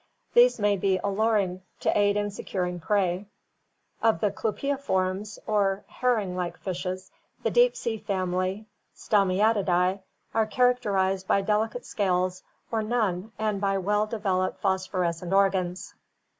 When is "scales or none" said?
11.85-13.31